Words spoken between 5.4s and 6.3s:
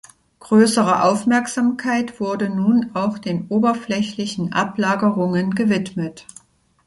gewidmet.